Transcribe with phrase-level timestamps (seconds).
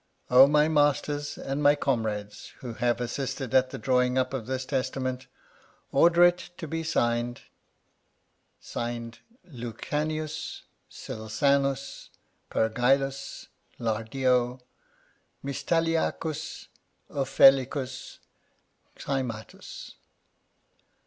[0.31, 4.17] O my masters and my comrades, who have assisted 44 Strange Wills at the drawing
[4.17, 5.27] up of this testament,
[5.91, 7.41] order it to be signed.
[8.59, 10.63] (Signed) Lucanicus.
[10.89, 12.09] Celsanus.
[12.49, 13.45] Pergillus.
[13.79, 14.61] Lardio.
[15.43, 16.65] Mystialicus.
[17.11, 18.17] Offellicus.
[18.97, 19.93] Cymatus.